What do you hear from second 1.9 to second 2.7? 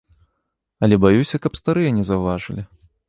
не заўважылі.